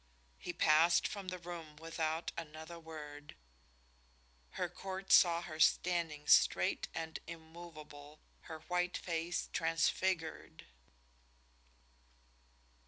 He 0.39 0.51
passed 0.51 1.07
from 1.07 1.27
the 1.27 1.37
room 1.37 1.75
without 1.75 2.31
another 2.35 2.79
word. 2.79 3.35
Her 4.53 4.67
Court 4.67 5.11
saw 5.11 5.43
her 5.43 5.59
standing 5.59 6.25
straight 6.25 6.87
and 6.95 7.19
immovable, 7.27 8.19
her 8.49 8.61
white 8.61 8.97
face 8.97 9.47
transfigured. 9.53 10.65